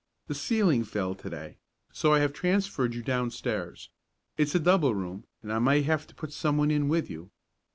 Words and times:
The 0.25 0.33
ceiling 0.33 0.83
fell 0.83 1.13
to 1.13 1.29
day, 1.29 1.57
so 1.93 2.11
I 2.11 2.21
have 2.21 2.33
transferred 2.33 2.95
you 2.95 3.03
downstairs. 3.03 3.91
It's 4.35 4.55
a 4.55 4.59
double 4.59 4.95
room, 4.95 5.25
and 5.43 5.53
I 5.53 5.59
may 5.59 5.83
have 5.83 6.07
to 6.07 6.15
put 6.15 6.33
someone 6.33 6.71
in 6.71 6.87
with 6.89 7.07
you. 7.07 7.29